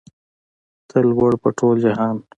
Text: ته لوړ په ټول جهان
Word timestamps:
ته 0.89 0.97
لوړ 1.09 1.31
په 1.41 1.49
ټول 1.57 1.75
جهان 1.85 2.15